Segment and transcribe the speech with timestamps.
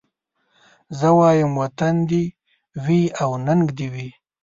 [0.97, 2.23] زه وايم وطن دي
[2.85, 4.09] وي او ننګ دي وي